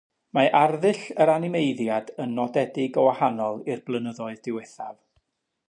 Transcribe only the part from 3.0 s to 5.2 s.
o wahanol i'r blynyddoedd diwethaf.